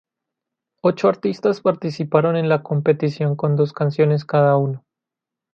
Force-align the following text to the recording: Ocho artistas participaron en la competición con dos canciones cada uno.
Ocho 0.81 1.09
artistas 1.09 1.61
participaron 1.61 2.35
en 2.35 2.49
la 2.49 2.63
competición 2.63 3.35
con 3.35 3.55
dos 3.55 3.71
canciones 3.71 4.25
cada 4.25 4.57
uno. 4.57 4.83